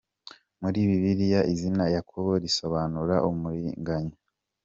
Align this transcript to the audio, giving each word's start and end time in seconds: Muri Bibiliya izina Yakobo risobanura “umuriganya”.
Muri 0.61 0.79
Bibiliya 0.89 1.41
izina 1.53 1.83
Yakobo 1.95 2.31
risobanura 2.43 3.15
“umuriganya”. 3.29 4.17